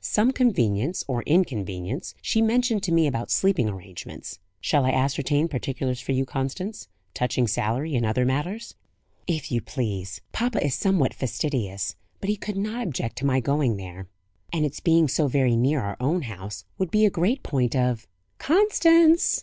"Some 0.00 0.30
convenience, 0.32 1.04
or 1.06 1.22
inconvenience, 1.24 2.14
she 2.22 2.40
mentioned 2.40 2.82
to 2.84 2.92
me, 2.92 3.06
about 3.06 3.30
sleeping 3.30 3.68
arrangements. 3.68 4.38
Shall 4.58 4.86
I 4.86 4.90
ascertain 4.90 5.48
particulars 5.48 6.00
for 6.00 6.12
you, 6.12 6.24
Constance; 6.24 6.88
touching 7.12 7.46
salary 7.46 7.94
and 7.94 8.06
other 8.06 8.24
matters?" 8.24 8.74
"If 9.26 9.52
you 9.52 9.60
please. 9.60 10.22
Papa 10.32 10.64
is 10.64 10.74
somewhat 10.74 11.12
fastidious; 11.12 11.94
but 12.22 12.30
he 12.30 12.36
could 12.36 12.56
not 12.56 12.82
object 12.86 13.16
to 13.18 13.26
my 13.26 13.40
going 13.40 13.76
there; 13.76 14.08
and 14.50 14.64
its 14.64 14.80
being 14.80 15.08
so 15.08 15.28
very 15.28 15.56
near 15.56 15.82
our 15.82 15.98
own 16.00 16.22
house 16.22 16.64
would 16.78 16.90
be 16.90 17.04
a 17.04 17.10
great 17.10 17.42
point 17.42 17.76
of" 17.76 18.06
"Constance!" 18.48 19.30